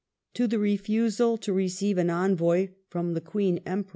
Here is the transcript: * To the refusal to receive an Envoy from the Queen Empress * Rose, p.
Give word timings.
* 0.19 0.33
To 0.33 0.47
the 0.47 0.57
refusal 0.57 1.37
to 1.37 1.53
receive 1.53 1.99
an 1.99 2.09
Envoy 2.09 2.69
from 2.89 3.13
the 3.13 3.21
Queen 3.21 3.57
Empress 3.67 3.77
* 3.77 3.77
Rose, 3.77 3.83
p. 3.85 3.89